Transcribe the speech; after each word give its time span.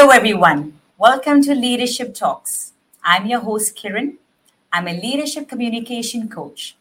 Hello, 0.00 0.12
everyone. 0.12 0.80
Welcome 0.96 1.42
to 1.42 1.54
Leadership 1.54 2.14
Talks. 2.14 2.72
I'm 3.04 3.26
your 3.26 3.40
host, 3.40 3.76
Kiran. 3.76 4.14
I'm 4.72 4.88
a 4.88 4.98
leadership 4.98 5.46
communication 5.46 6.26
coach. 6.26 6.74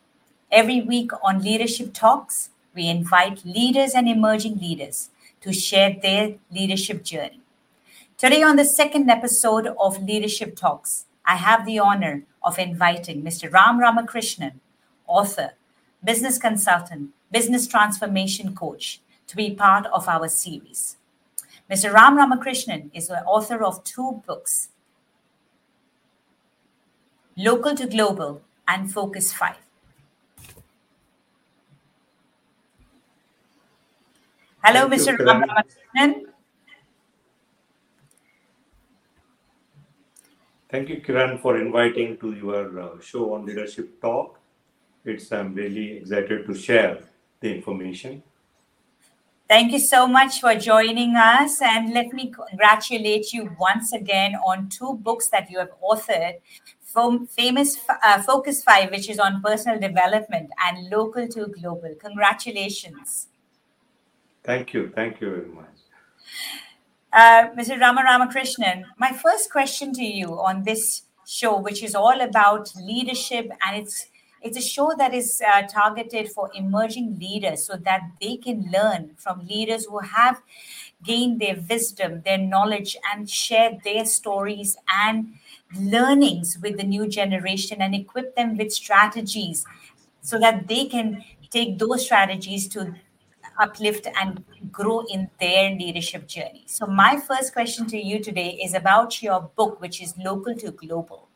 Every 0.50 0.80
week 0.80 1.12
on 1.22 1.44
Leadership 1.44 1.94
Talks, 1.94 2.52
we 2.74 2.88
invite 2.88 3.44
leaders 3.44 3.92
and 3.94 4.08
emerging 4.08 4.60
leaders 4.60 5.10
to 5.42 5.52
share 5.52 5.98
their 6.02 6.36
leadership 6.50 7.04
journey. 7.04 7.42
Today, 8.18 8.42
on 8.42 8.56
the 8.56 8.64
second 8.64 9.10
episode 9.10 9.68
of 9.78 10.02
Leadership 10.02 10.56
Talks, 10.56 11.04
I 11.26 11.36
have 11.36 11.66
the 11.66 11.78
honor 11.78 12.24
of 12.42 12.58
inviting 12.58 13.22
Mr. 13.22 13.52
Ram 13.52 13.82
Ramakrishnan, 13.82 14.62
author, 15.08 15.56
business 16.02 16.38
consultant, 16.38 17.10
business 17.30 17.68
transformation 17.68 18.56
coach, 18.56 19.02
to 19.28 19.36
be 19.36 19.54
part 19.54 19.88
of 19.88 20.08
our 20.08 20.30
series. 20.30 20.96
Mr. 21.70 21.94
Ram 21.94 22.18
Ramakrishnan 22.18 22.90
is 22.94 23.08
the 23.08 23.24
author 23.26 23.64
of 23.64 23.84
two 23.84 24.24
books 24.26 24.70
Local 27.38 27.76
to 27.76 27.88
Global 27.88 28.42
and 28.68 28.92
Focus 28.92 29.32
5. 29.32 29.56
Hello, 34.64 34.90
Thank 34.90 35.08
you, 35.08 35.14
Mr. 35.14 35.26
Ram 35.26 35.44
Ramakrishnan. 35.44 36.26
Thank 40.70 40.90
you, 40.90 41.02
Kiran, 41.02 41.40
for 41.40 41.58
inviting 41.58 42.18
to 42.18 42.34
your 42.34 42.80
uh, 42.80 43.00
show 43.00 43.34
on 43.34 43.46
leadership 43.46 44.02
talk. 44.02 44.40
It's 45.06 45.32
I'm 45.32 45.54
really 45.54 45.98
excited 45.98 46.46
to 46.46 46.54
share 46.54 47.00
the 47.40 47.56
information. 47.56 48.22
Thank 49.50 49.72
you 49.72 49.80
so 49.80 50.06
much 50.06 50.42
for 50.42 50.54
joining 50.54 51.16
us. 51.16 51.60
And 51.60 51.92
let 51.92 52.14
me 52.14 52.32
congratulate 52.32 53.34
you 53.34 53.50
once 53.60 53.94
again 53.94 54.36
on 54.46 54.70
two 54.70 54.94
books 55.02 55.28
that 55.30 55.50
you 55.50 55.58
have 55.58 55.72
authored 55.82 56.36
Famous 57.30 57.78
uh, 58.04 58.22
Focus 58.22 58.64
5, 58.64 58.92
which 58.92 59.10
is 59.10 59.20
on 59.20 59.42
personal 59.42 59.80
development, 59.80 60.50
and 60.66 60.90
Local 60.90 61.28
to 61.28 61.48
Global. 61.48 61.96
Congratulations. 62.00 63.28
Thank 64.44 64.74
you, 64.74 64.92
thank 64.96 65.22
you 65.22 65.30
very 65.30 65.48
much. 65.48 65.66
Uh, 67.14 67.50
Mr. 67.56 67.80
Rama 67.80 68.02
Ramakrishnan, 68.02 68.86
my 68.98 69.12
first 69.12 69.52
question 69.52 69.94
to 69.94 70.04
you 70.04 70.40
on 70.40 70.64
this 70.64 71.04
show, 71.28 71.60
which 71.60 71.84
is 71.84 71.94
all 71.94 72.22
about 72.22 72.72
leadership, 72.76 73.52
and 73.66 73.78
it's 73.78 74.08
it's 74.42 74.58
a 74.58 74.62
show 74.62 74.94
that 74.98 75.14
is 75.14 75.42
uh, 75.46 75.64
targeted 75.64 76.32
for 76.32 76.50
emerging 76.54 77.18
leaders 77.20 77.66
so 77.66 77.76
that 77.78 78.02
they 78.22 78.38
can 78.38 78.72
learn 78.72 79.12
from 79.18 79.46
leaders 79.46 79.86
who 79.86 80.00
have 80.00 80.42
gained 81.04 81.40
their 81.40 81.58
wisdom, 81.70 82.22
their 82.26 82.38
knowledge, 82.38 82.98
and 83.14 83.30
share 83.30 83.78
their 83.84 84.06
stories 84.06 84.78
and 84.88 85.34
learnings 85.78 86.58
with 86.62 86.78
the 86.78 86.84
new 86.84 87.08
generation 87.08 87.82
and 87.82 87.96
equip 87.96 88.36
them 88.36 88.58
with 88.58 88.72
strategies 88.72 89.66
so 90.22 90.40
that 90.40 90.68
they 90.68 90.86
can 90.86 91.24
take 91.50 91.80
those 91.80 92.06
strategies 92.06 92.68
to 92.68 92.94
uplift 93.60 94.08
and 94.20 94.44
grow 94.72 95.06
in 95.10 95.30
their 95.40 95.72
leadership 95.72 96.28
journey. 96.28 96.64
So, 96.68 96.86
my 96.86 97.20
first 97.20 97.54
question 97.54 97.86
to 97.88 97.98
you 97.98 98.20
today 98.24 98.60
is 98.64 98.74
about 98.74 99.22
your 99.22 99.52
book, 99.56 99.82
which 99.82 100.02
is 100.02 100.18
Local 100.18 100.56
to 100.56 100.72
Global. 100.72 101.29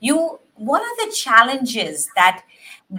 You, 0.00 0.40
what 0.54 0.82
are 0.82 1.06
the 1.06 1.14
challenges 1.14 2.08
that 2.16 2.44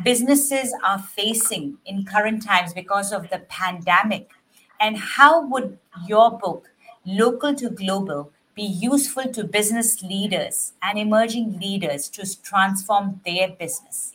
businesses 0.03 0.73
are 0.83 0.99
facing 0.99 1.77
in 1.85 2.05
current 2.05 2.43
times 2.43 2.73
because 2.73 3.11
of 3.11 3.29
the 3.29 3.39
pandemic? 3.49 4.29
And 4.79 4.97
how 4.97 5.45
would 5.47 5.77
your 6.07 6.37
book, 6.37 6.69
Local 7.05 7.55
to 7.55 7.69
Global, 7.69 8.31
be 8.55 8.63
useful 8.63 9.31
to 9.31 9.43
business 9.43 10.01
leaders 10.03 10.73
and 10.81 10.97
emerging 10.97 11.59
leaders 11.59 12.09
to 12.09 12.41
transform 12.41 13.21
their 13.25 13.49
business? 13.49 14.13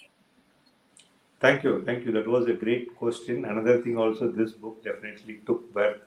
Thank 1.41 1.65
you, 1.65 1.83
thank 1.85 2.05
you. 2.07 2.13
That 2.13 2.27
was 2.27 2.47
a 2.47 2.55
great 2.55 2.97
question. 2.97 3.45
Another 3.45 3.83
thing, 3.83 3.99
also, 3.99 4.31
this 4.31 4.53
book 4.53 4.83
definitely 4.83 5.41
took 5.47 5.73
birth 5.75 6.01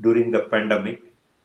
during 0.00 0.30
the 0.30 0.40
pandemic, 0.40 1.02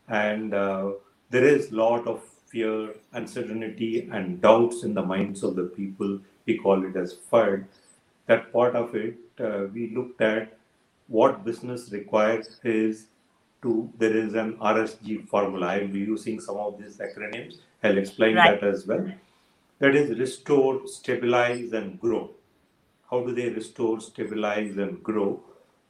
and 0.08 0.54
uh, 0.54 0.92
there 1.30 1.44
is 1.44 1.72
a 1.72 1.76
lot 1.76 2.08
of 2.08 2.22
fear, 2.48 2.96
uncertainty, 3.14 4.10
and 4.12 4.42
doubts 4.42 4.84
in 4.84 4.94
the 4.94 5.02
minds 5.02 5.44
of 5.44 5.56
the 5.56 5.64
people. 5.64 6.20
We 6.46 6.58
call 6.58 6.86
it 6.86 6.96
as 6.96 7.14
FUD. 7.32 7.66
That 8.28 8.52
part 8.54 8.76
of 8.76 8.96
it, 8.96 9.18
uh, 9.40 9.66
we 9.74 9.90
looked 9.96 10.22
at 10.22 10.58
what 11.08 11.44
business 11.46 11.92
requires 11.92 12.60
is 12.64 13.08
to 13.62 13.92
there 13.98 14.16
is 14.16 14.34
an 14.34 14.58
RSG 14.58 15.28
formula. 15.28 15.68
I 15.68 15.80
will 15.80 15.88
be 15.90 16.00
using 16.00 16.40
some 16.40 16.58
of 16.58 16.80
these 16.82 16.98
acronyms. 16.98 17.56
I'll 17.84 17.98
explain 17.98 18.36
Right. 18.36 18.60
that 18.60 18.68
as 18.68 18.86
well. 18.88 19.08
That 19.80 19.96
is 19.96 20.18
restore, 20.18 20.88
stabilize, 20.88 21.74
and 21.74 22.00
grow. 22.00 22.32
How 23.10 23.22
do 23.24 23.34
they 23.34 23.50
restore, 23.50 24.00
stabilize, 24.00 24.78
and 24.78 25.04
grow? 25.04 25.42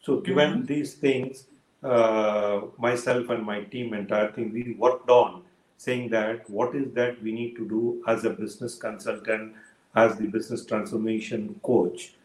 So, 0.01 0.19
given 0.19 0.65
these 0.65 0.95
things, 0.95 1.47
uh, 1.83 2.61
myself 2.77 3.29
and 3.29 3.43
my 3.45 3.61
team, 3.63 3.93
entire 3.93 4.31
thing, 4.31 4.51
we 4.51 4.75
worked 4.77 5.09
on 5.09 5.43
saying 5.77 6.09
that 6.09 6.49
what 6.49 6.75
is 6.75 6.91
that 6.93 7.21
we 7.21 7.31
need 7.31 7.55
to 7.55 7.67
do 7.67 8.01
as 8.07 8.25
a 8.25 8.29
business 8.29 8.75
consultant, 8.75 9.53
as 9.95 10.17
the 10.17 10.27
business 10.27 10.65
transformation 10.65 11.59
coach. 11.63 12.15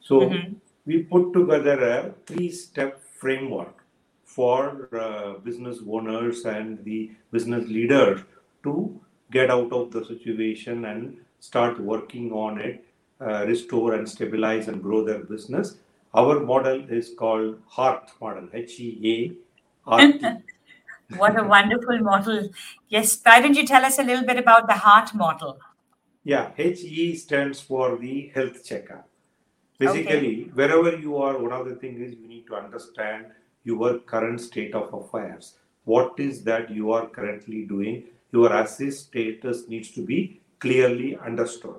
So, 0.00 0.20
Mhm. 0.20 0.54
we 0.86 1.02
put 1.02 1.32
together 1.32 1.76
a 1.84 2.14
three 2.26 2.50
step 2.50 3.00
framework 3.20 3.74
for 4.24 4.88
uh, 4.94 5.38
business 5.44 5.78
owners 5.88 6.44
and 6.44 6.84
the 6.84 7.10
business 7.32 7.68
leaders 7.68 8.20
to 8.62 9.00
get 9.30 9.50
out 9.50 9.72
of 9.72 9.90
the 9.90 10.04
situation 10.04 10.84
and 10.84 11.18
start 11.40 11.80
working 11.80 12.32
on 12.32 12.58
it, 12.60 12.84
uh, 13.20 13.44
restore 13.46 13.94
and 13.94 14.08
stabilize 14.08 14.68
and 14.68 14.82
grow 14.82 15.04
their 15.04 15.18
business. 15.18 15.78
Our 16.14 16.40
model 16.40 16.88
is 16.88 17.14
called 17.14 17.60
HEART 17.68 18.10
model, 18.20 18.48
H 18.52 18.80
E 18.80 18.88
A 19.14 19.90
R 19.90 20.12
T. 20.12 20.26
What 21.16 21.38
a 21.38 21.44
wonderful 21.44 21.98
model. 22.00 22.50
Yes, 22.88 23.18
why 23.22 23.40
don't 23.40 23.54
you 23.54 23.66
tell 23.66 23.84
us 23.84 23.98
a 23.98 24.02
little 24.02 24.26
bit 24.26 24.36
about 24.36 24.66
the 24.66 24.74
heart 24.74 25.14
model? 25.14 25.58
Yeah, 26.22 26.50
HE 26.56 27.16
stands 27.16 27.60
for 27.60 27.96
the 27.96 28.30
health 28.34 28.62
checkup. 28.62 29.08
Basically, 29.78 30.50
wherever 30.52 30.96
you 30.96 31.16
are, 31.16 31.38
one 31.38 31.52
of 31.52 31.66
the 31.66 31.76
things 31.76 32.00
is 32.00 32.18
you 32.18 32.28
need 32.28 32.46
to 32.48 32.56
understand 32.56 33.26
your 33.64 33.98
current 34.00 34.40
state 34.40 34.74
of 34.74 34.92
affairs. 34.92 35.54
What 35.84 36.18
is 36.18 36.44
that 36.44 36.70
you 36.70 36.92
are 36.92 37.08
currently 37.08 37.64
doing? 37.64 38.04
Your 38.32 38.52
assist 38.52 39.06
status 39.06 39.66
needs 39.68 39.90
to 39.92 40.04
be 40.04 40.42
clearly 40.58 41.16
understood. 41.24 41.78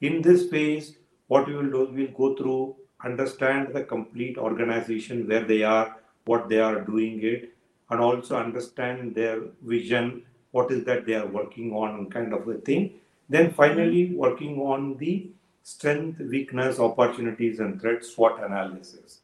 In 0.00 0.22
this 0.22 0.48
phase, 0.48 0.96
what 1.26 1.48
we 1.48 1.54
will 1.54 1.70
do, 1.70 1.90
we'll 1.92 2.12
go 2.12 2.36
through, 2.36 2.76
understand 3.04 3.74
the 3.74 3.82
complete 3.82 4.38
organization, 4.38 5.26
where 5.26 5.44
they 5.44 5.64
are, 5.64 5.96
what 6.26 6.48
they 6.48 6.60
are 6.60 6.82
doing 6.82 7.20
it, 7.22 7.52
and 7.90 8.00
also 8.00 8.36
understand 8.36 9.14
their 9.14 9.40
vision, 9.62 10.22
what 10.52 10.70
is 10.70 10.84
that 10.84 11.06
they 11.06 11.14
are 11.14 11.26
working 11.26 11.72
on, 11.72 12.08
kind 12.10 12.32
of 12.32 12.46
a 12.48 12.54
thing. 12.54 12.94
Then 13.28 13.52
finally, 13.52 14.14
working 14.14 14.58
on 14.60 14.96
the 14.96 15.30
strength, 15.62 16.20
weakness, 16.20 16.78
opportunities, 16.78 17.60
and 17.60 17.80
threats 17.80 18.10
SWOT 18.14 18.42
analysis. 18.42 19.20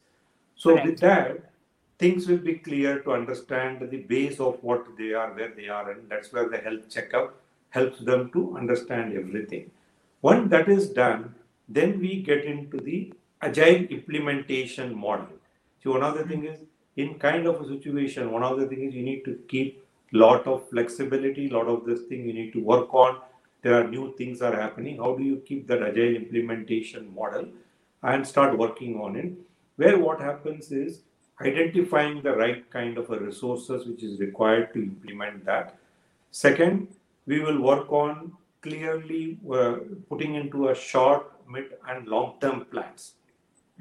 So 0.56 0.70
Correct. 0.70 0.86
with 0.86 1.00
that, 1.00 1.52
things 1.98 2.26
will 2.28 2.38
be 2.38 2.54
clear 2.54 3.00
to 3.00 3.12
understand 3.12 3.88
the 3.90 3.98
base 3.98 4.38
of 4.40 4.62
what 4.62 4.86
they 4.98 5.12
are, 5.12 5.32
where 5.32 5.52
they 5.54 5.68
are, 5.68 5.90
and 5.90 6.08
that's 6.08 6.32
where 6.32 6.48
the 6.48 6.58
health 6.58 6.88
checkup 6.90 7.34
helps 7.70 8.00
them 8.00 8.30
to 8.32 8.56
understand 8.56 9.16
everything. 9.16 9.70
Once 10.22 10.50
that 10.50 10.68
is 10.68 10.90
done, 10.90 11.34
then 11.68 11.98
we 11.98 12.22
get 12.22 12.44
into 12.44 12.78
the 12.78 13.12
agile 13.42 13.84
implementation 13.96 14.96
model. 14.96 15.36
So 15.82 15.92
one 15.92 16.02
of 16.02 16.16
the 16.16 16.24
thing 16.24 16.42
hmm. 16.42 16.46
is 16.46 16.60
in 16.96 17.18
kind 17.18 17.46
of 17.46 17.60
a 17.60 17.68
situation, 17.68 18.30
one 18.30 18.42
of 18.42 18.58
the 18.58 18.66
things 18.66 18.94
you 18.94 19.02
need 19.02 19.24
to 19.24 19.38
keep 19.48 19.84
lot 20.12 20.46
of 20.46 20.68
flexibility, 20.70 21.48
lot 21.48 21.66
of 21.66 21.84
this 21.84 22.02
thing 22.02 22.26
you 22.26 22.32
need 22.32 22.52
to 22.52 22.60
work 22.60 22.92
on. 22.94 23.20
There 23.62 23.74
are 23.80 23.88
new 23.88 24.14
things 24.16 24.42
are 24.42 24.54
happening. 24.54 24.98
How 24.98 25.16
do 25.16 25.24
you 25.24 25.36
keep 25.46 25.66
that 25.68 25.82
agile 25.82 26.14
implementation 26.16 27.12
model 27.14 27.48
and 28.02 28.26
start 28.26 28.56
working 28.56 29.00
on 29.00 29.16
it? 29.16 29.32
Where 29.76 29.98
what 29.98 30.20
happens 30.20 30.70
is 30.70 31.00
identifying 31.40 32.22
the 32.22 32.34
right 32.34 32.68
kind 32.70 32.96
of 32.96 33.10
resources 33.10 33.86
which 33.86 34.02
is 34.02 34.20
required 34.20 34.72
to 34.72 34.82
implement 34.82 35.44
that. 35.44 35.76
Second, 36.30 36.88
we 37.26 37.40
will 37.40 37.60
work 37.60 37.92
on 37.92 38.32
clearly 38.62 39.38
uh, 39.52 39.76
putting 40.08 40.34
into 40.34 40.68
a 40.68 40.74
short, 40.74 41.32
mid, 41.48 41.66
and 41.88 42.06
long-term 42.06 42.66
plans, 42.70 43.12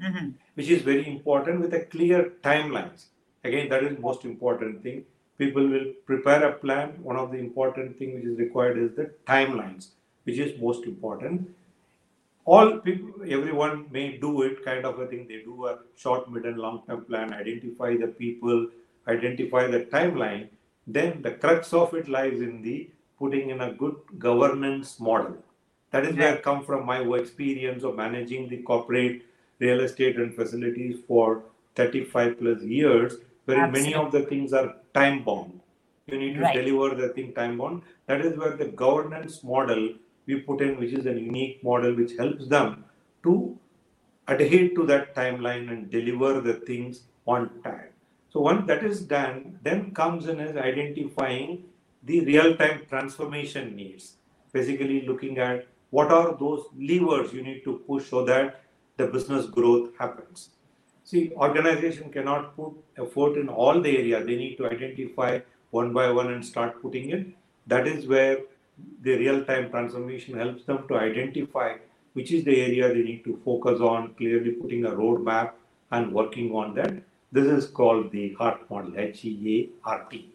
Mhm. 0.00 0.34
which 0.54 0.70
is 0.70 0.82
very 0.82 1.06
important 1.08 1.60
with 1.60 1.74
a 1.74 1.80
clear 1.80 2.32
timelines. 2.42 3.06
Again, 3.44 3.68
that 3.68 3.84
is 3.84 3.98
most 3.98 4.24
important 4.24 4.82
thing. 4.82 5.04
People 5.38 5.68
will 5.68 5.92
prepare 6.06 6.44
a 6.48 6.52
plan. 6.52 7.02
One 7.02 7.16
of 7.16 7.30
the 7.30 7.38
important 7.38 7.98
thing 7.98 8.14
which 8.14 8.24
is 8.24 8.38
required 8.38 8.78
is 8.78 8.94
the 8.94 9.06
timelines, 9.26 9.88
which 10.24 10.38
is 10.38 10.58
most 10.60 10.84
important 10.84 11.48
all 12.54 12.78
people 12.78 13.22
everyone 13.36 13.86
may 13.90 14.16
do 14.24 14.42
it 14.42 14.64
kind 14.64 14.84
of 14.90 14.98
a 15.00 15.06
thing 15.06 15.26
they 15.28 15.40
do 15.46 15.66
a 15.66 15.78
short 16.02 16.30
mid 16.32 16.44
and 16.50 16.58
long 16.64 16.76
term 16.86 17.04
plan 17.08 17.32
identify 17.34 17.90
the 18.02 18.08
people 18.22 18.68
identify 19.14 19.62
the 19.74 19.80
timeline 19.94 20.44
then 20.86 21.20
the 21.22 21.32
crux 21.44 21.72
of 21.72 21.94
it 22.00 22.08
lies 22.08 22.40
in 22.48 22.62
the 22.62 22.76
putting 23.18 23.50
in 23.50 23.60
a 23.62 23.72
good 23.72 23.96
governance 24.18 25.00
model. 25.00 25.36
That 25.90 26.04
is 26.04 26.16
where 26.16 26.34
I 26.34 26.40
come 26.40 26.64
from 26.64 26.84
my 26.86 27.00
experience 27.18 27.82
of 27.82 27.96
managing 27.96 28.48
the 28.48 28.58
corporate 28.58 29.22
real 29.58 29.80
estate 29.80 30.16
and 30.16 30.34
facilities 30.34 30.98
for 31.06 31.44
35 31.74 32.38
plus 32.38 32.62
years, 32.62 33.14
where 33.44 33.58
Absolutely. 33.58 33.92
many 33.92 33.94
of 33.94 34.12
the 34.12 34.22
things 34.22 34.52
are 34.52 34.76
time 34.94 35.22
bound. 35.22 35.60
You 36.06 36.18
need 36.18 36.34
to 36.34 36.40
right. 36.40 36.54
deliver 36.54 36.94
the 36.94 37.08
thing 37.08 37.32
time 37.32 37.58
bound. 37.58 37.82
That 38.06 38.20
is 38.20 38.38
where 38.38 38.56
the 38.56 38.66
governance 38.66 39.42
model 39.42 39.94
we 40.26 40.36
put 40.36 40.60
in, 40.60 40.78
which 40.78 40.92
is 40.92 41.06
a 41.06 41.12
unique 41.12 41.62
model 41.64 41.94
which 41.94 42.12
helps 42.16 42.46
them 42.48 42.84
to 43.24 43.58
adhere 44.28 44.68
to 44.74 44.86
that 44.86 45.14
timeline 45.14 45.70
and 45.70 45.90
deliver 45.90 46.40
the 46.40 46.54
things 46.54 47.02
on 47.26 47.50
time. 47.62 47.90
So 48.30 48.40
once 48.40 48.66
that 48.66 48.84
is 48.84 49.00
done, 49.02 49.58
then 49.62 49.92
comes 49.92 50.26
in 50.26 50.40
as 50.40 50.56
identifying 50.56 51.64
the 52.02 52.24
real-time 52.24 52.82
transformation 52.88 53.74
needs. 53.74 54.16
Basically 54.52 55.06
looking 55.06 55.38
at 55.38 55.66
what 55.90 56.10
are 56.10 56.36
those 56.38 56.66
levers 56.76 57.32
you 57.32 57.42
need 57.42 57.62
to 57.64 57.82
push 57.86 58.08
so 58.08 58.24
that 58.24 58.60
the 58.96 59.06
business 59.06 59.46
growth 59.46 59.90
happens. 59.98 60.50
See, 61.04 61.32
organization 61.36 62.10
cannot 62.10 62.56
put 62.56 62.72
effort 62.98 63.38
in 63.38 63.48
all 63.48 63.80
the 63.80 63.96
areas. 63.96 64.26
They 64.26 64.36
need 64.36 64.56
to 64.56 64.66
identify 64.66 65.40
one 65.70 65.92
by 65.92 66.10
one 66.10 66.32
and 66.32 66.44
start 66.44 66.82
putting 66.82 67.10
it. 67.10 67.26
That 67.66 67.86
is 67.86 68.06
where 68.06 68.38
the 69.02 69.16
real-time 69.16 69.70
transformation 69.70 70.36
helps 70.36 70.64
them 70.64 70.86
to 70.88 70.96
identify 70.96 71.76
which 72.16 72.32
is 72.32 72.44
the 72.44 72.60
area 72.62 72.88
they 72.88 73.02
need 73.02 73.22
to 73.24 73.38
focus 73.44 73.78
on, 73.80 74.14
clearly 74.14 74.52
putting 74.52 74.86
a 74.86 74.90
roadmap 74.90 75.50
and 75.90 76.12
working 76.12 76.50
on 76.52 76.74
that. 76.74 76.94
This 77.30 77.46
is 77.46 77.66
called 77.66 78.10
the 78.10 78.34
HEART 78.38 78.70
model, 78.70 78.98
H-E-A-R-T. 78.98 80.30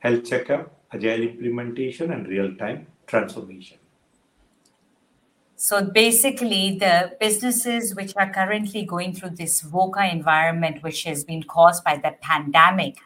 Health 0.00 0.24
checkup, 0.24 0.74
agile 0.92 1.22
implementation, 1.22 2.10
and 2.10 2.26
real-time 2.26 2.88
transformation. 3.06 3.78
So 5.56 5.84
basically, 5.84 6.78
the 6.78 7.16
businesses 7.20 7.94
which 7.94 8.12
are 8.16 8.32
currently 8.32 8.84
going 8.84 9.14
through 9.14 9.30
this 9.30 9.62
VUCA 9.62 10.12
environment, 10.12 10.82
which 10.82 11.04
has 11.04 11.24
been 11.24 11.44
caused 11.44 11.84
by 11.84 11.96
the 11.96 12.16
pandemic, 12.20 12.96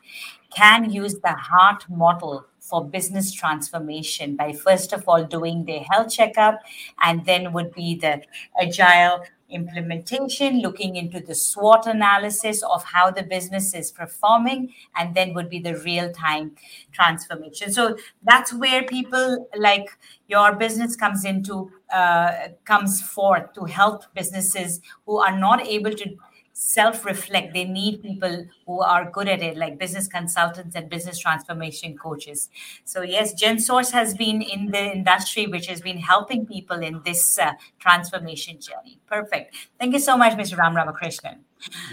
can 0.54 0.90
use 0.90 1.18
the 1.18 1.32
heart 1.32 1.84
model 1.90 2.46
for 2.58 2.84
business 2.84 3.32
transformation 3.32 4.36
by 4.36 4.52
first 4.52 4.92
of 4.92 5.04
all 5.06 5.24
doing 5.24 5.64
their 5.64 5.82
health 5.90 6.12
checkup 6.12 6.60
and 7.02 7.24
then 7.24 7.52
would 7.52 7.72
be 7.74 7.96
the 7.96 8.22
agile 8.60 9.24
implementation, 9.50 10.60
looking 10.60 10.96
into 10.96 11.20
the 11.20 11.34
SWOT 11.34 11.86
analysis 11.86 12.62
of 12.62 12.84
how 12.84 13.10
the 13.10 13.22
business 13.22 13.74
is 13.74 13.90
performing, 13.90 14.72
and 14.96 15.14
then 15.14 15.34
would 15.34 15.48
be 15.48 15.58
the 15.58 15.76
real 15.78 16.12
time 16.12 16.52
transformation. 16.92 17.72
So 17.72 17.96
that's 18.22 18.52
where 18.52 18.82
people 18.82 19.48
like 19.56 19.88
your 20.28 20.54
business 20.54 20.96
comes 20.96 21.24
into 21.24 21.72
uh, 21.92 22.48
comes 22.64 23.00
forth 23.00 23.54
to 23.54 23.64
help 23.64 24.04
businesses 24.14 24.80
who 25.06 25.18
are 25.18 25.36
not 25.36 25.66
able 25.66 25.92
to 25.92 26.16
self 26.58 27.05
reflect. 27.05 27.55
They 27.55 27.64
need 27.64 28.02
people 28.02 28.44
who 28.66 28.81
are 28.81 29.08
good 29.10 29.28
at 29.28 29.40
it, 29.40 29.56
like 29.56 29.78
business 29.78 30.08
consultants 30.08 30.75
and 30.75 30.90
business 30.90 31.19
transformation 31.19 31.96
coaches. 31.96 32.50
So, 32.84 33.02
yes, 33.02 33.40
GenSource 33.40 33.93
has 33.93 34.14
been 34.14 34.43
in 34.43 34.72
the 34.72 34.93
industry, 34.93 35.46
which 35.46 35.66
has 35.69 35.81
been 35.81 35.99
helping 35.99 36.46
people 36.46 36.81
in 36.82 37.00
this 37.05 37.38
uh, 37.38 37.52
transformation 37.78 38.60
journey. 38.60 38.99
Perfect. 39.06 39.55
Thank 39.78 39.93
you 39.93 40.00
so 40.00 40.16
much, 40.16 40.37
Mr. 40.37 40.58
Ram 40.58 40.75
Ramakrishnan. 40.75 41.38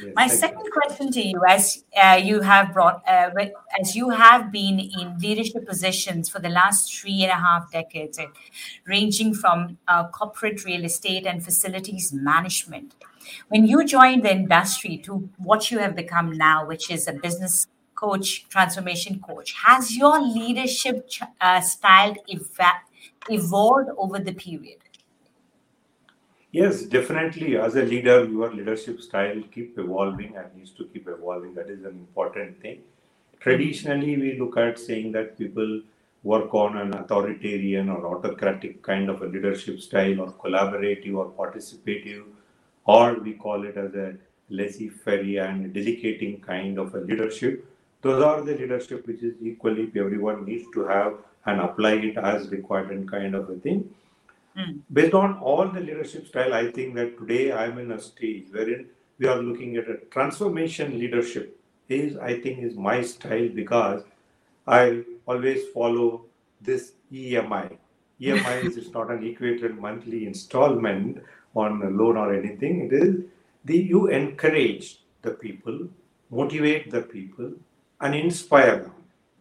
Yes, 0.02 0.14
My 0.16 0.28
second 0.28 0.66
you. 0.66 0.72
question 0.72 1.12
to 1.12 1.22
you, 1.22 1.42
as 1.48 1.84
uh, 2.02 2.20
you 2.24 2.42
have 2.42 2.74
brought, 2.74 3.08
uh, 3.08 3.30
as 3.80 3.96
you 3.96 4.10
have 4.10 4.52
been 4.52 4.80
in 4.80 5.18
leadership 5.20 5.68
positions 5.68 6.28
for 6.28 6.40
the 6.40 6.50
last 6.50 6.94
three 6.94 7.22
and 7.22 7.32
a 7.32 7.36
half 7.36 7.72
decades, 7.72 8.20
ranging 8.88 9.34
from 9.34 9.78
uh, 9.88 10.08
corporate 10.08 10.66
real 10.66 10.86
estate 10.86 11.26
and 11.26 11.44
facilities 11.44 12.12
management 12.14 12.94
when 13.50 13.66
you 13.66 13.86
joined 13.86 14.24
the 14.24 14.32
industry 14.32 14.98
to 15.06 15.30
what 15.38 15.72
you 15.72 15.80
have 15.80 15.96
become 15.96 16.32
now, 16.38 16.66
which 16.66 16.92
is 16.92 17.08
a 17.08 17.14
business 17.14 17.68
coach, 17.96 18.48
transformation 18.50 19.20
coach, 19.20 19.54
has 19.66 19.96
your 19.96 20.22
leadership 20.22 21.10
uh, 21.42 21.62
style 21.62 22.16
ev- 22.32 22.62
evolved 23.30 23.90
over 23.98 24.20
the 24.20 24.34
period? 24.34 24.78
Yes, 26.52 26.84
definitely. 26.84 27.58
As 27.58 27.76
a 27.76 27.84
leader, 27.84 28.24
your 28.24 28.54
leadership 28.54 29.02
style 29.02 29.42
keep 29.52 29.78
evolving 29.78 30.38
and 30.38 30.56
needs 30.56 30.72
to 30.72 30.86
keep 30.86 31.08
evolving. 31.08 31.54
That 31.54 31.70
is 31.70 31.84
an 31.84 31.92
important 31.92 32.62
thing. 32.62 32.82
Traditionally, 33.42 34.18
we 34.18 34.40
look 34.40 34.58
at 34.58 34.80
saying 34.80 35.12
that 35.12 35.38
people 35.38 35.82
work 36.24 36.54
on 36.54 36.78
an 36.78 36.94
authoritarian 36.96 37.90
or 37.90 38.16
autocratic 38.16 38.82
kind 38.82 39.10
of 39.10 39.22
a 39.22 39.26
leadership 39.26 39.80
style 39.80 40.22
or 40.22 40.32
collaborative 40.32 41.16
or 41.16 41.30
participative 41.32 42.24
or 42.86 43.20
we 43.20 43.34
call 43.34 43.66
it 43.66 43.78
as 43.78 43.94
a 43.96 44.16
laissez-faire 44.50 45.44
and 45.44 45.74
delegating 45.74 46.40
kind 46.40 46.78
of 46.78 46.94
a 46.94 47.00
leadership. 47.00 47.66
Those 48.02 48.24
are 48.24 48.42
the 48.42 48.56
leadership 48.56 49.08
which 49.08 49.24
is 49.24 49.36
equally 49.42 49.92
everyone 49.96 50.46
needs 50.46 50.66
to 50.74 50.86
have 50.86 51.16
and 51.46 51.62
apply 51.62 51.94
it 51.94 52.18
as 52.18 52.50
required 52.50 52.92
and 52.92 53.10
kind 53.10 53.36
of 53.36 53.50
a 53.50 53.56
thing. 53.56 53.90
Mm. 54.58 54.80
Based 54.94 55.14
on 55.14 55.38
all 55.40 55.68
the 55.68 55.80
leadership 55.80 56.28
style, 56.28 56.54
I 56.54 56.72
think 56.72 56.96
that 56.96 57.18
today 57.18 57.52
I'm 57.52 57.78
in 57.80 57.92
a 57.92 58.00
stage 58.00 58.48
wherein 58.52 58.88
we 59.20 59.28
are 59.28 59.42
looking 59.42 59.76
at 59.78 59.90
a 59.90 59.98
transformation 60.12 61.00
leadership 61.00 61.60
is 61.90 62.18
I 62.18 62.40
think 62.42 62.64
is 62.64 62.76
my 62.76 63.02
style 63.02 63.50
because 63.50 64.04
I 64.68 65.04
always 65.28 65.68
follow 65.74 66.26
this 66.62 66.94
EMI. 67.12 67.78
EMI 68.20 68.78
is 68.78 68.92
not 68.92 69.12
an 69.12 69.26
equated 69.26 69.78
monthly 69.78 70.26
installment 70.26 71.22
on 71.56 71.82
a 71.82 71.90
loan 71.90 72.18
or 72.18 72.34
anything. 72.34 72.86
It 72.86 72.94
is 72.94 73.16
the 73.64 73.78
you 73.78 74.08
encourage 74.08 75.00
the 75.22 75.32
people, 75.32 75.88
motivate 76.30 76.92
the 76.92 77.02
people, 77.02 77.54
and 78.02 78.16
inspire 78.16 78.78
them. 78.84 78.94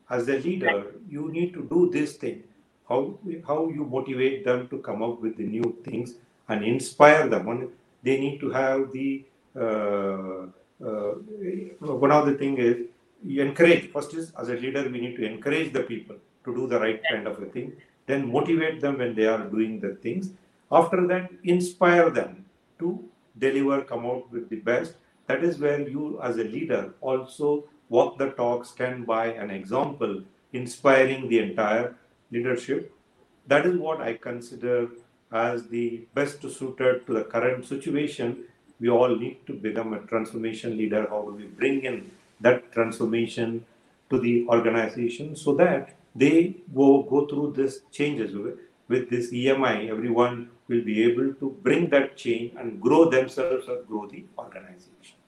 As 0.09 0.29
a 0.29 0.39
leader, 0.39 0.95
you 1.09 1.31
need 1.31 1.53
to 1.55 1.63
do 1.65 1.91
this 1.91 2.17
thing. 2.17 2.45
How 2.89 3.19
how 3.47 3.69
you 3.69 3.85
motivate 3.85 4.45
them 4.45 4.69
to 4.69 4.79
come 4.79 5.03
up 5.03 5.21
with 5.21 5.37
the 5.37 5.45
new 5.45 5.77
things 5.85 6.15
and 6.49 6.65
inspire 6.65 7.29
them. 7.29 7.71
They 8.03 8.21
need 8.21 8.41
to 8.41 8.51
have 8.51 8.93
the 8.93 9.25
uh, 9.57 10.47
uh, 10.85 11.13
one 12.05 12.13
of 12.13 12.27
the 12.27 12.35
thing 12.35 12.59
is 12.59 12.77
you 13.25 13.43
encourage. 13.43 13.91
First 13.91 14.15
is 14.15 14.33
as 14.39 14.49
a 14.49 14.55
leader, 14.55 14.89
we 14.89 15.01
need 15.01 15.17
to 15.17 15.25
encourage 15.25 15.73
the 15.73 15.83
people 15.83 16.17
to 16.45 16.55
do 16.55 16.67
the 16.67 16.79
right 16.79 17.01
kind 17.11 17.27
of 17.27 17.43
a 17.43 17.47
thing. 17.47 17.73
Then 18.07 18.31
motivate 18.31 18.81
them 18.83 18.99
when 18.99 19.15
they 19.15 19.27
are 19.27 19.45
doing 19.45 19.81
the 19.81 19.95
things 19.95 20.33
after 20.75 21.07
that, 21.07 21.31
inspire 21.45 22.11
them 22.11 22.45
to 22.81 23.05
deliver, 23.39 23.83
come 23.83 24.07
out 24.07 24.31
with 24.33 24.49
the 24.49 24.57
best. 24.57 24.95
That 25.27 25.45
is 25.45 25.59
where 25.59 25.89
you, 25.89 26.21
as 26.23 26.37
a 26.37 26.45
leader, 26.45 26.95
also 27.01 27.65
walk 27.89 28.19
the 28.19 28.31
talk, 28.31 28.65
stand 28.67 29.07
by 29.07 29.27
an 29.27 29.51
example, 29.51 30.23
inspiring 30.53 31.29
the 31.29 31.39
entire 31.41 31.95
leadership. 32.31 32.93
That 33.47 33.67
is 33.67 33.79
what 33.79 34.01
I 34.01 34.15
consider 34.15 34.89
as 35.33 35.69
the 35.69 36.07
best 36.15 36.43
suited 36.43 37.07
to 37.07 37.13
the 37.15 37.25
current 37.25 37.65
situation. 37.67 38.45
We 38.81 38.89
all 38.89 39.17
need 39.17 39.47
to 39.47 39.53
become 39.53 39.95
a 39.95 40.01
transformation 40.01 40.77
leader. 40.77 41.07
How 41.09 41.23
do 41.23 41.33
we 41.33 41.45
bring 41.45 41.85
in 41.85 42.11
that 42.41 42.73
transformation 42.73 43.65
to 44.11 44.19
the 44.21 44.47
organization 44.49 45.37
so 45.37 45.55
that 45.55 45.95
they 46.15 46.57
go, 46.75 47.03
go 47.03 47.27
through 47.27 47.55
this 47.57 47.81
changes 47.91 48.35
with 48.89 49.11
this 49.11 49.33
EMI, 49.33 49.91
everyone 49.91 50.51
will 50.69 50.83
be 50.83 51.03
able 51.05 51.35
to 51.35 51.57
bring 51.63 51.91
that 51.91 52.17
change 52.17 52.55
and 52.59 52.81
grow 52.81 53.09
themselves 53.11 53.69
or 53.69 53.83
grow 53.83 54.07
the 54.07 54.25
organization. 54.39 55.19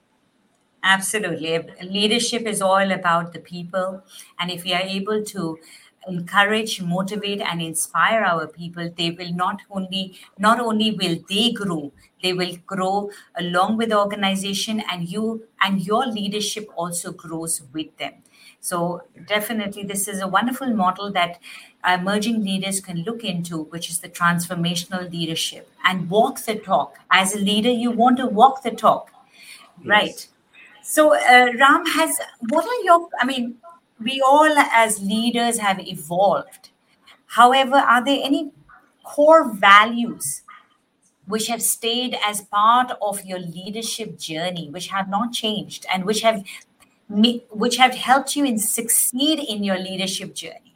Absolutely. 0.83 1.59
Leadership 1.83 2.43
is 2.43 2.61
all 2.61 2.91
about 2.91 3.33
the 3.33 3.39
people. 3.39 4.01
And 4.39 4.49
if 4.49 4.63
we 4.63 4.73
are 4.73 4.81
able 4.81 5.23
to 5.25 5.59
encourage 6.07 6.81
motivate 6.81 7.41
and 7.41 7.61
inspire 7.61 8.23
our 8.23 8.47
people 8.47 8.91
they 8.97 9.11
will 9.11 9.33
not 9.33 9.61
only 9.69 10.17
not 10.37 10.59
only 10.59 10.91
will 10.91 11.17
they 11.29 11.51
grow 11.51 11.91
they 12.23 12.33
will 12.33 12.55
grow 12.65 13.09
along 13.37 13.77
with 13.77 13.89
the 13.89 13.99
organization 13.99 14.81
and 14.91 15.09
you 15.09 15.43
and 15.61 15.85
your 15.85 16.05
leadership 16.05 16.69
also 16.75 17.11
grows 17.11 17.61
with 17.73 17.95
them 17.97 18.13
so 18.59 19.01
definitely 19.27 19.83
this 19.83 20.07
is 20.07 20.21
a 20.21 20.27
wonderful 20.27 20.73
model 20.73 21.11
that 21.11 21.39
emerging 21.87 22.43
leaders 22.43 22.79
can 22.79 23.03
look 23.03 23.23
into, 23.23 23.63
which 23.65 23.89
is 23.89 23.99
the 23.99 24.09
transformational 24.09 25.11
leadership 25.11 25.69
and 25.85 26.09
walk 26.09 26.39
the 26.41 26.55
talk. 26.55 26.97
As 27.11 27.35
a 27.35 27.39
leader, 27.39 27.69
you 27.69 27.91
want 27.91 28.17
to 28.17 28.25
walk 28.25 28.63
the 28.63 28.71
talk, 28.71 29.11
yes. 29.79 29.87
right? 29.87 30.27
So, 30.83 31.15
uh, 31.15 31.51
Ram 31.59 31.85
has, 31.85 32.17
what 32.49 32.65
are 32.65 32.83
your, 32.83 33.09
I 33.19 33.25
mean, 33.25 33.57
we 33.99 34.21
all 34.21 34.57
as 34.57 35.01
leaders 35.01 35.59
have 35.59 35.79
evolved. 35.79 36.69
However, 37.27 37.75
are 37.77 38.03
there 38.03 38.19
any 38.23 38.51
core 39.03 39.51
values 39.51 40.43
which 41.25 41.47
have 41.47 41.61
stayed 41.61 42.17
as 42.25 42.41
part 42.41 42.91
of 43.01 43.23
your 43.25 43.39
leadership 43.39 44.17
journey, 44.17 44.69
which 44.69 44.87
have 44.87 45.09
not 45.09 45.33
changed 45.33 45.85
and 45.91 46.05
which 46.05 46.21
have 46.21 46.43
which 47.09 47.77
have 47.77 47.95
helped 47.95 48.35
you 48.35 48.43
in 48.45 48.59
succeed 48.59 49.39
in 49.39 49.63
your 49.63 49.77
leadership 49.77 50.35
journey? 50.35 50.75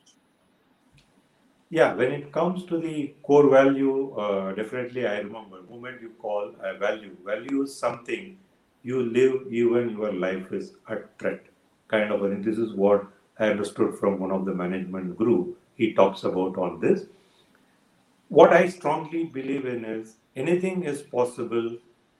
Yeah, 1.69 1.93
when 1.93 2.11
it 2.11 2.31
comes 2.31 2.65
to 2.65 2.79
the 2.79 3.13
core 3.23 3.49
value, 3.49 4.13
uh, 4.15 4.53
definitely 4.53 5.07
I 5.07 5.19
remember 5.19 5.61
moment 5.69 6.01
you 6.01 6.11
call 6.19 6.53
a 6.61 6.77
value. 6.77 7.15
Value 7.25 7.63
is 7.63 7.77
something 7.77 8.37
you 8.83 9.03
live 9.03 9.47
even 9.51 9.91
your 9.91 10.11
life 10.11 10.51
is 10.51 10.73
at 10.89 11.17
threat. 11.17 11.50
Kind 11.91 12.11
of, 12.11 12.23
and 12.23 12.43
this 12.43 12.57
is 12.57 12.73
what 12.73 13.05
I 13.37 13.49
understood 13.49 13.95
from 13.99 14.19
one 14.19 14.31
of 14.31 14.45
the 14.45 14.53
management 14.53 15.17
group. 15.17 15.57
He 15.75 15.93
talks 15.93 16.23
about 16.23 16.57
on 16.57 16.79
this. 16.79 17.05
What 18.29 18.53
I 18.53 18.69
strongly 18.69 19.25
believe 19.25 19.65
in 19.65 19.83
is 19.83 20.15
anything 20.35 20.83
is 20.83 21.01
possible 21.01 21.77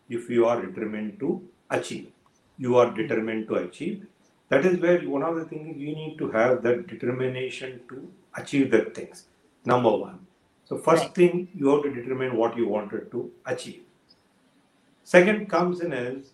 if 0.09 0.29
you 0.29 0.45
are 0.45 0.65
determined 0.65 1.19
to 1.21 1.41
achieve. 1.69 2.11
You 2.57 2.75
are 2.77 2.91
determined 2.91 3.47
to 3.47 3.55
achieve. 3.55 4.05
That 4.49 4.65
is 4.65 4.79
where 4.79 4.99
one 5.07 5.23
of 5.23 5.37
the 5.37 5.45
things 5.45 5.77
you 5.77 5.95
need 5.95 6.17
to 6.17 6.29
have 6.31 6.61
that 6.63 6.87
determination 6.87 7.79
to 7.87 8.11
achieve 8.35 8.71
the 8.71 8.81
things. 8.95 9.27
Number 9.63 9.95
one. 9.95 10.19
So 10.65 10.77
first 10.77 11.15
thing 11.15 11.47
you 11.53 11.69
have 11.69 11.83
to 11.83 11.93
determine 11.93 12.35
what 12.35 12.57
you 12.57 12.67
wanted 12.67 13.09
to 13.11 13.31
achieve. 13.45 13.83
Second 15.03 15.49
comes 15.49 15.79
in 15.79 15.93
as 15.93 16.31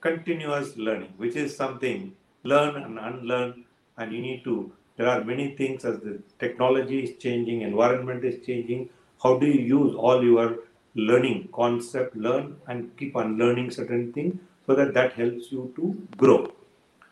continuous 0.00 0.76
learning, 0.76 1.14
which 1.16 1.34
is 1.34 1.56
something 1.56 2.14
learn 2.44 2.76
and 2.82 2.98
unlearn, 2.98 3.64
and 3.98 4.12
you 4.12 4.20
need 4.20 4.44
to. 4.44 4.72
There 4.96 5.08
are 5.08 5.24
many 5.24 5.56
things 5.56 5.84
as 5.84 5.98
the 6.00 6.20
technology 6.38 7.00
is 7.04 7.18
changing, 7.18 7.62
environment 7.62 8.24
is 8.24 8.44
changing. 8.46 8.90
How 9.22 9.38
do 9.38 9.46
you 9.46 9.60
use 9.60 9.94
all 9.94 10.22
your 10.22 10.58
learning 10.94 11.48
concept, 11.52 12.16
learn 12.16 12.56
and 12.68 12.96
keep 12.96 13.16
on 13.16 13.36
learning 13.36 13.70
certain 13.72 14.12
things 14.12 14.38
so 14.66 14.74
that 14.74 14.94
that 14.94 15.12
helps 15.14 15.50
you 15.50 15.72
to 15.76 16.06
grow. 16.16 16.52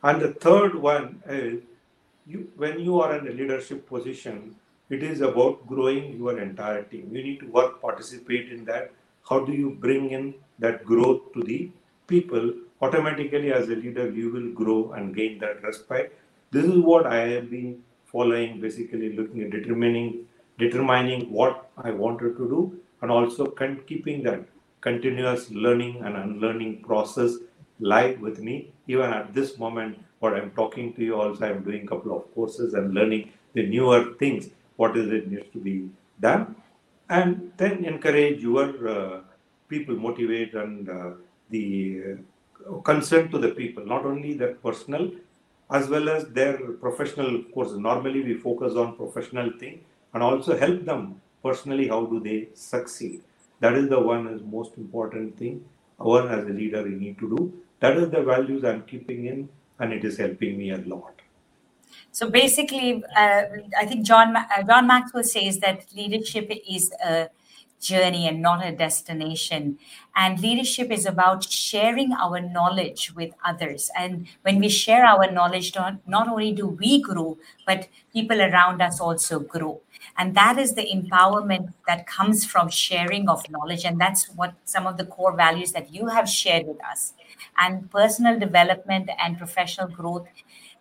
And 0.03 0.21
the 0.21 0.33
third 0.35 0.75
one 0.75 1.23
is 1.29 1.63
you, 2.27 2.49
when 2.57 2.81
you 2.81 3.01
are 3.01 3.17
in 3.19 3.27
a 3.27 3.31
leadership 3.33 3.89
position, 3.89 4.57
it 4.91 5.03
is 5.03 5.21
about 5.21 5.67
growing 5.67 6.17
your 6.19 6.39
entire 6.39 6.83
team. 6.83 7.11
You 7.13 7.23
need 7.23 7.41
to 7.41 7.47
work, 7.47 7.81
participate 7.81 8.53
in 8.53 8.65
that. 8.67 8.93
How 9.29 9.41
do 9.45 9.53
you 9.53 9.71
bring 9.71 10.11
in 10.11 10.35
that 10.59 10.85
growth 10.85 11.33
to 11.35 11.43
the 11.43 11.71
people? 12.07 12.53
Automatically, 12.83 13.53
as 13.53 13.69
a 13.69 13.77
leader, 13.77 14.11
you 14.11 14.33
will 14.33 14.51
grow 14.53 14.93
and 14.93 15.15
gain 15.15 15.39
that 15.39 15.63
respect. 15.63 16.15
This 16.51 16.65
is 16.65 16.79
what 16.79 17.07
I 17.07 17.29
have 17.29 17.51
been 17.51 17.83
following, 18.05 18.61
basically 18.61 19.17
looking 19.17 19.43
at 19.43 19.51
determining 19.51 20.27
determining 20.59 21.33
what 21.33 21.71
I 21.79 21.91
wanted 21.91 22.37
to 22.37 22.49
do 22.49 22.79
and 23.01 23.11
also 23.11 23.47
con- 23.47 23.81
keeping 23.87 24.23
that 24.25 24.41
continuous 24.81 25.51
learning 25.51 26.03
and 26.05 26.17
unlearning 26.17 26.83
process 26.83 27.37
live 27.81 28.21
with 28.21 28.41
me. 28.41 28.73
Even 28.87 29.13
at 29.13 29.33
this 29.35 29.59
moment, 29.59 29.99
what 30.21 30.35
I'm 30.35 30.51
talking 30.51 30.93
to 30.95 31.03
you 31.03 31.21
also, 31.21 31.47
I'm 31.47 31.63
doing 31.63 31.85
a 31.85 31.87
couple 31.87 32.17
of 32.17 32.33
courses 32.35 32.75
and 32.75 32.95
learning 32.95 33.31
the 33.55 33.67
newer 33.67 34.15
things. 34.19 34.51
What 34.77 34.97
is 34.97 35.11
it 35.11 35.31
needs 35.31 35.49
to 35.53 35.59
be 35.59 35.89
done? 36.21 36.57
And 37.09 37.53
then 37.57 37.85
encourage 37.85 38.41
your 38.41 38.89
uh, 38.89 39.21
people, 39.69 39.97
motivate 39.97 40.55
and 40.55 40.89
uh, 40.89 41.11
the 41.51 42.19
concern 42.85 43.31
to 43.31 43.39
the 43.39 43.51
people, 43.51 43.85
not 43.87 44.05
only 44.05 44.35
their 44.35 44.55
personal 44.55 45.11
as 45.71 45.89
well 45.89 46.09
as 46.11 46.27
their 46.29 46.59
professional 46.85 47.43
courses. 47.55 47.79
Normally, 47.79 48.23
we 48.23 48.35
focus 48.35 48.75
on 48.75 48.97
professional 48.97 49.51
thing 49.59 49.81
and 50.13 50.23
also 50.23 50.59
help 50.59 50.85
them 50.85 51.21
personally 51.43 51.89
how 51.89 52.05
do 52.05 52.21
they 52.21 52.49
succeed. 52.55 53.23
That 53.61 53.75
is 53.75 53.89
the 53.89 53.99
one 53.99 54.27
is 54.29 54.43
most 54.43 54.77
important 54.77 55.39
thing 55.39 55.65
one 55.97 56.29
as 56.29 56.45
a 56.45 56.49
leader 56.49 56.83
we 56.83 56.91
need 56.91 57.19
to 57.19 57.37
do. 57.37 57.53
That 57.81 57.97
is 57.97 58.11
the 58.11 58.23
values 58.23 58.65
i'm 58.65 58.83
keeping 58.83 59.27
in 59.27 59.49
and 59.79 59.93
it 59.93 60.05
is 60.05 60.17
helping 60.19 60.59
me 60.59 60.71
a 60.71 60.79
lot. 60.79 61.15
So 62.11 62.29
basically 62.31 63.03
uh, 63.17 63.43
i 63.79 63.87
think 63.87 64.05
john 64.05 64.37
uh, 64.37 64.63
john 64.67 64.87
maxwell 64.87 65.25
says 65.25 65.59
that 65.61 65.85
leadership 65.95 66.51
is 66.69 66.91
a 67.05 67.29
journey 67.83 68.29
and 68.29 68.41
not 68.41 68.65
a 68.65 68.73
destination. 68.73 69.79
And 70.15 70.41
leadership 70.41 70.91
is 70.91 71.05
about 71.05 71.45
sharing 71.51 72.13
our 72.13 72.41
knowledge 72.41 73.13
with 73.15 73.33
others. 73.45 73.91
And 73.99 74.29
when 74.43 74.61
we 74.61 74.69
share 74.69 75.05
our 75.05 75.31
knowledge, 75.31 75.75
not, 75.75 76.29
only 76.29 76.53
do 76.53 76.69
we 76.69 77.03
grow, 77.03 77.39
but 77.67 77.89
people 78.13 78.41
around 78.41 78.81
us 78.81 79.01
also 79.01 79.41
grow. 79.41 79.81
And 80.17 80.35
that 80.35 80.59
is 80.59 80.75
the 80.75 80.87
empowerment 80.87 81.73
that 81.87 82.07
comes 82.07 82.45
from 82.45 82.69
sharing 82.69 83.29
of 83.29 83.49
knowledge. 83.51 83.85
And 83.85 84.01
that's 84.01 84.27
what 84.31 84.55
some 84.65 84.87
of 84.87 84.97
the 84.97 85.05
core 85.05 85.35
values 85.37 85.73
that 85.73 85.93
you 85.93 86.07
have 86.07 86.29
shared 86.29 86.67
with 86.67 86.83
us. 86.85 87.15
And 87.59 87.91
personal 87.91 88.39
development 88.39 89.11
and 89.19 89.37
professional 89.37 89.89
growth. 89.89 90.27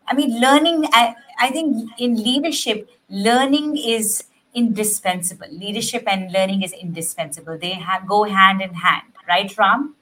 I 0.08 0.14
mean, 0.14 0.40
learning, 0.40 0.86
I, 0.92 1.16
I 1.40 1.52
think 1.52 1.92
in 1.98 2.16
leadership, 2.16 2.90
learning 3.10 3.78
is 3.78 4.24
indispensable. 4.54 5.48
Leadership 5.52 6.04
and 6.08 6.32
learning 6.32 6.64
is 6.64 6.74
indispensable. 6.74 7.58
They 7.58 7.74
have, 7.74 8.08
go 8.08 8.24
hand 8.24 8.62
in 8.62 8.74
hand, 8.74 9.04
right, 9.28 9.56
Ram? 9.58 9.96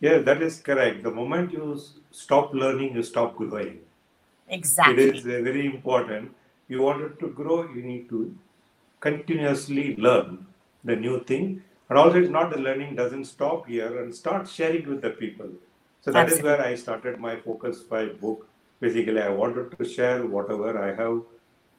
Yeah, 0.00 0.18
that 0.18 0.42
is 0.42 0.60
correct. 0.60 1.02
The 1.02 1.10
moment 1.10 1.52
you 1.52 1.80
stop 2.10 2.52
learning, 2.52 2.94
you 2.94 3.02
stop 3.02 3.36
growing. 3.36 3.80
Exactly. 4.48 5.04
It 5.04 5.16
is 5.16 5.24
uh, 5.24 5.42
very 5.42 5.66
important. 5.66 6.32
You 6.68 6.82
wanted 6.82 7.18
to 7.20 7.28
grow, 7.28 7.68
you 7.72 7.82
need 7.82 8.08
to 8.08 8.34
continuously 9.00 9.96
learn 9.96 10.46
the 10.84 10.96
new 10.96 11.22
thing. 11.24 11.62
And 11.88 11.98
also, 11.98 12.20
it's 12.20 12.30
not 12.30 12.50
the 12.50 12.58
learning 12.58 12.96
doesn't 12.96 13.26
stop 13.26 13.66
here 13.66 14.02
and 14.02 14.14
start 14.14 14.48
sharing 14.48 14.88
with 14.88 15.02
the 15.02 15.10
people. 15.10 15.48
So 16.00 16.10
that 16.10 16.24
Absolutely. 16.24 16.50
is 16.50 16.58
where 16.58 16.66
I 16.66 16.74
started 16.74 17.20
my 17.20 17.36
Focus 17.36 17.82
5 17.88 18.20
book. 18.20 18.48
Basically, 18.80 19.20
I 19.20 19.28
wanted 19.28 19.76
to 19.78 19.84
share 19.88 20.26
whatever 20.26 20.82
I 20.82 20.94
have 21.00 21.22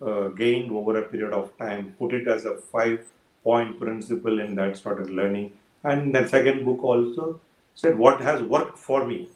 uh, 0.05 0.27
gained 0.29 0.71
over 0.71 0.97
a 0.99 1.03
period 1.03 1.33
of 1.33 1.57
time, 1.57 1.95
put 1.99 2.13
it 2.13 2.27
as 2.27 2.45
a 2.45 2.57
five 2.57 3.05
point 3.43 3.79
principle 3.79 4.39
in 4.39 4.55
that 4.55 4.77
started 4.77 5.09
learning. 5.09 5.51
And 5.83 6.15
the 6.15 6.27
second 6.27 6.65
book 6.65 6.83
also 6.83 7.39
said 7.75 7.97
what 7.97 8.21
has 8.21 8.41
worked 8.41 8.77
for 8.77 9.05
me. 9.05 9.29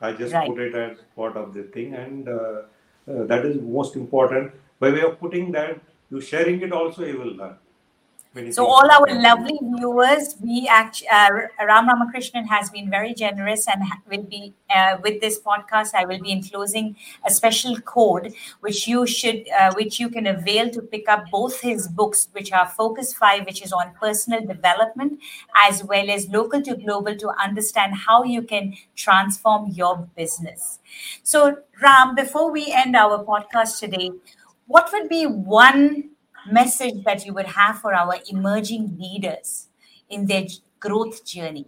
I 0.00 0.12
just 0.12 0.34
right. 0.34 0.48
put 0.48 0.58
it 0.58 0.74
as 0.74 0.98
part 1.16 1.36
of 1.36 1.54
the 1.54 1.62
thing, 1.62 1.94
and 1.94 2.28
uh, 2.28 2.62
uh, 3.10 3.24
that 3.26 3.44
is 3.44 3.60
most 3.60 3.96
important. 3.96 4.52
By 4.80 4.90
way 4.90 5.02
of 5.02 5.18
putting 5.20 5.52
that, 5.52 5.80
you 6.10 6.20
sharing 6.20 6.60
it 6.62 6.72
also, 6.72 7.04
you 7.04 7.18
will 7.18 7.34
learn. 7.36 7.56
So 8.50 8.66
all 8.66 8.90
our 8.90 9.22
lovely 9.22 9.56
viewers, 9.62 10.34
we 10.40 10.66
actually 10.68 11.06
uh, 11.06 11.30
Ram 11.64 11.88
Ramakrishnan 11.88 12.46
has 12.46 12.68
been 12.68 12.90
very 12.90 13.14
generous 13.14 13.68
and 13.68 13.84
will 14.10 14.24
be 14.24 14.52
uh, 14.74 14.96
with 15.04 15.20
this 15.20 15.38
podcast. 15.40 15.94
I 15.94 16.04
will 16.04 16.18
be 16.18 16.32
enclosing 16.32 16.96
a 17.24 17.30
special 17.30 17.80
code 17.82 18.34
which 18.58 18.88
you 18.88 19.06
should, 19.06 19.44
uh, 19.56 19.72
which 19.74 20.00
you 20.00 20.08
can 20.08 20.26
avail 20.26 20.68
to 20.70 20.82
pick 20.82 21.08
up 21.08 21.30
both 21.30 21.60
his 21.60 21.86
books, 21.86 22.28
which 22.32 22.50
are 22.50 22.66
Focus 22.68 23.14
Five, 23.14 23.46
which 23.46 23.62
is 23.62 23.72
on 23.72 23.94
personal 24.00 24.44
development, 24.44 25.20
as 25.54 25.84
well 25.84 26.10
as 26.10 26.28
Local 26.28 26.60
to 26.62 26.74
Global, 26.74 27.14
to 27.16 27.28
understand 27.40 27.94
how 27.94 28.24
you 28.24 28.42
can 28.42 28.74
transform 28.96 29.70
your 29.70 30.08
business. 30.16 30.80
So 31.22 31.58
Ram, 31.80 32.16
before 32.16 32.50
we 32.50 32.72
end 32.72 32.96
our 32.96 33.24
podcast 33.24 33.78
today, 33.78 34.10
what 34.66 34.90
would 34.92 35.08
be 35.08 35.24
one 35.24 36.10
message 36.50 37.04
that 37.04 37.24
you 37.24 37.32
would 37.34 37.46
have 37.46 37.80
for 37.80 37.94
our 37.94 38.16
emerging 38.28 38.96
leaders 38.98 39.68
in 40.08 40.26
their 40.26 40.46
growth 40.80 41.24
journey? 41.24 41.66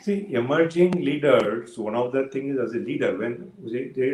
See, 0.00 0.32
emerging 0.32 0.92
leaders, 0.92 1.76
one 1.76 1.96
of 1.96 2.12
the 2.12 2.28
things 2.28 2.58
as 2.58 2.72
a 2.74 2.78
leader, 2.78 3.16
when 3.18 3.50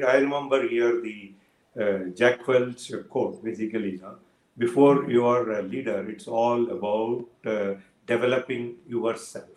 I 0.09 0.17
remember 0.17 0.67
here 0.67 1.03
the 1.03 1.33
uh, 1.81 1.99
Jack 2.15 2.49
Welch 2.49 2.91
quote 3.11 3.45
basically, 3.45 4.01
before 4.57 5.11
you 5.11 5.27
are 5.27 5.51
a 5.51 5.63
leader, 5.63 6.09
it's 6.09 6.27
all 6.27 6.71
about 6.71 7.27
uh, 7.45 7.75
developing 8.07 8.77
yourself. 8.87 9.49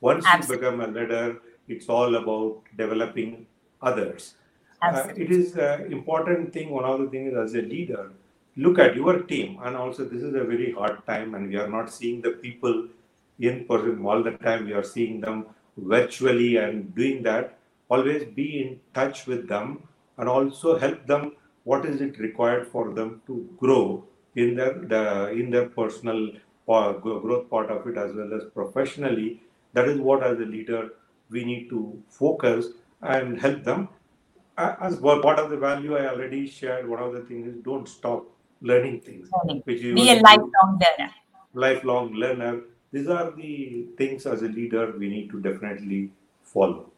Once 0.00 0.24
Absolutely. 0.26 0.66
you 0.66 0.72
become 0.72 0.80
a 0.80 1.00
leader, 1.00 1.38
it's 1.68 1.88
all 1.88 2.14
about 2.16 2.62
developing 2.76 3.46
others. 3.80 4.34
Uh, 4.82 5.08
it 5.14 5.30
is 5.30 5.56
an 5.56 5.92
important 5.92 6.52
thing. 6.52 6.70
One 6.70 6.84
of 6.84 7.00
the 7.00 7.08
things 7.08 7.34
as 7.36 7.54
a 7.54 7.62
leader, 7.62 8.10
look 8.56 8.78
at 8.78 8.96
your 8.96 9.20
team. 9.22 9.58
And 9.62 9.76
also, 9.76 10.04
this 10.04 10.22
is 10.22 10.34
a 10.34 10.44
very 10.44 10.72
hard 10.72 11.06
time, 11.06 11.34
and 11.34 11.48
we 11.48 11.56
are 11.56 11.68
not 11.68 11.92
seeing 11.92 12.22
the 12.22 12.30
people 12.30 12.88
in 13.38 13.66
person 13.66 14.04
all 14.04 14.22
the 14.22 14.32
time. 14.32 14.66
We 14.66 14.72
are 14.72 14.82
seeing 14.82 15.20
them 15.20 15.46
virtually 15.76 16.56
and 16.56 16.94
doing 16.94 17.22
that. 17.24 17.58
Always 17.90 18.24
be 18.24 18.62
in 18.62 18.80
touch 18.94 19.26
with 19.26 19.48
them 19.48 19.82
and 20.16 20.28
also 20.28 20.78
help 20.78 21.06
them. 21.06 21.32
What 21.64 21.84
is 21.84 22.00
it 22.00 22.18
required 22.18 22.66
for 22.68 22.92
them 22.94 23.20
to 23.26 23.48
grow 23.58 24.04
in 24.34 24.56
their 24.56 24.74
the, 24.74 25.30
in 25.30 25.50
their 25.50 25.68
personal 25.68 26.30
growth 26.66 27.50
part 27.50 27.70
of 27.70 27.86
it 27.86 27.98
as 27.98 28.14
well 28.14 28.32
as 28.32 28.44
professionally? 28.54 29.42
That 29.74 29.88
is 29.88 29.98
what, 29.98 30.22
as 30.22 30.38
a 30.38 30.44
leader, 30.44 30.90
we 31.30 31.44
need 31.44 31.68
to 31.70 32.02
focus 32.08 32.66
and 33.02 33.40
help 33.40 33.64
them 33.64 33.88
as 34.80 34.96
part 34.98 35.38
of 35.38 35.50
the 35.50 35.56
value 35.56 35.96
I 35.96 36.08
already 36.08 36.46
shared, 36.48 36.88
one 36.88 37.02
of 37.02 37.12
the 37.12 37.20
things 37.20 37.46
is 37.46 37.56
don't 37.62 37.88
stop 37.88 38.24
learning 38.60 39.00
things. 39.00 39.28
Learning. 39.44 39.62
Which 39.64 39.82
Be 39.82 40.10
a 40.10 40.20
lifelong 40.20 40.80
learner. 40.82 41.10
Lifelong 41.54 42.12
learner. 42.12 42.60
These 42.92 43.08
are 43.08 43.30
the 43.30 43.86
things 43.96 44.26
as 44.26 44.42
a 44.42 44.48
leader 44.48 44.92
we 44.98 45.08
need 45.08 45.30
to 45.30 45.40
definitely 45.40 46.10
follow. 46.42 46.90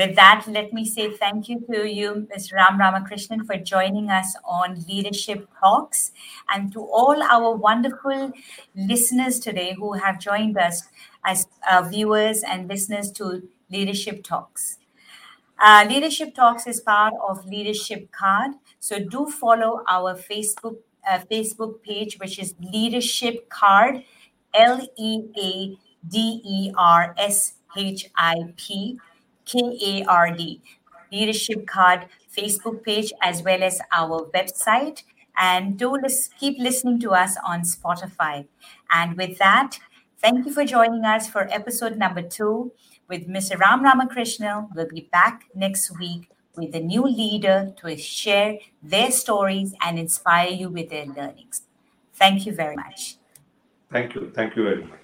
with 0.00 0.14
that, 0.16 0.46
let 0.48 0.72
me 0.72 0.84
say 0.84 1.10
thank 1.10 1.48
you 1.48 1.60
to 1.70 1.86
you, 1.86 2.26
Ms. 2.30 2.52
Ram 2.52 2.78
Ramakrishnan, 2.78 3.44
for 3.44 3.56
joining 3.56 4.08
us 4.08 4.34
on 4.44 4.82
Leadership 4.88 5.48
Talks, 5.60 6.12
and 6.48 6.72
to 6.72 6.80
all 6.80 7.22
our 7.22 7.54
wonderful 7.54 8.32
listeners 8.74 9.40
today 9.40 9.74
who 9.78 9.92
have 9.92 10.18
joined 10.18 10.56
us 10.56 10.88
as 11.24 11.46
uh, 11.70 11.82
viewers 11.82 12.42
and 12.42 12.68
listeners 12.68 13.10
to 13.12 13.42
Leadership 13.70 14.22
Talks. 14.22 14.78
Uh, 15.60 15.84
Leadership 15.88 16.34
Talks 16.34 16.66
is 16.66 16.80
part 16.80 17.12
of 17.28 17.44
Leadership 17.44 18.10
Kard, 18.12 18.52
so 18.78 18.98
do 18.98 19.26
follow 19.26 19.82
our 19.86 20.14
Facebook 20.14 20.76
uh, 21.08 21.18
Facebook 21.30 21.82
page, 21.82 22.18
which 22.18 22.38
is 22.38 22.54
Leadership 22.60 23.48
Kard, 23.50 24.02
L 24.54 24.80
E 24.96 25.22
A 25.38 25.76
D 26.08 26.40
E 26.44 26.72
R 26.78 27.14
S 27.18 27.54
H 27.76 28.10
I 28.16 28.36
P 28.56 28.98
K 29.44 29.58
A 29.84 30.04
R 30.08 30.30
D. 30.34 30.62
Leadership 31.12 31.66
Kard 31.66 32.06
Facebook 32.34 32.82
page 32.82 33.12
as 33.22 33.42
well 33.42 33.62
as 33.62 33.80
our 33.92 34.30
website. 34.32 35.02
And 35.36 35.78
do 35.78 35.92
lis- 35.92 36.30
keep 36.38 36.58
listening 36.58 37.00
to 37.00 37.10
us 37.10 37.36
on 37.46 37.62
Spotify. 37.62 38.46
And 38.90 39.16
with 39.16 39.38
that, 39.38 39.78
thank 40.18 40.46
you 40.46 40.52
for 40.52 40.64
joining 40.64 41.04
us 41.04 41.28
for 41.28 41.48
episode 41.50 41.96
number 41.96 42.22
two 42.22 42.72
with 43.10 43.28
Mr. 43.28 43.58
Ram 43.58 43.82
Ramakrishnan. 43.82 44.68
We'll 44.74 44.88
be 44.88 45.08
back 45.12 45.44
next 45.54 45.98
week 45.98 46.30
with 46.56 46.74
a 46.74 46.80
new 46.80 47.02
leader 47.02 47.74
to 47.82 47.96
share 47.96 48.58
their 48.82 49.10
stories 49.10 49.74
and 49.84 49.98
inspire 49.98 50.50
you 50.50 50.68
with 50.70 50.88
their 50.88 51.06
learnings. 51.06 51.62
Thank 52.14 52.46
you 52.46 52.54
very 52.54 52.76
much. 52.76 53.16
Thank 53.90 54.14
you. 54.14 54.30
Thank 54.34 54.56
you 54.56 54.62
very 54.62 54.84
much. 54.84 54.99